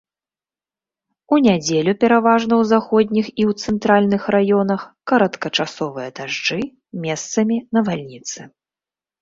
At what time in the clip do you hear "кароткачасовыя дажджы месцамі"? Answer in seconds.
5.13-7.61